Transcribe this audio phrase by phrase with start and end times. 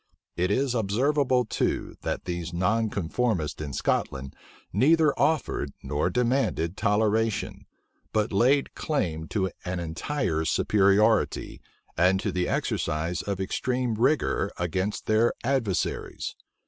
[0.35, 4.35] It is observable too, that these nonconformists in Scotland
[4.73, 7.67] neither offered nor demanded toleration;
[8.11, 11.61] but laid claim to an entire superiority,
[11.95, 16.35] and to the exercise of extreme rigor against their adversaries.